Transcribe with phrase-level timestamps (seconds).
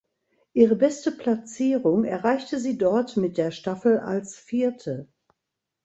[0.53, 5.07] Ihre beste Platzierung erreichte sie dort mit der Staffel als Vierte.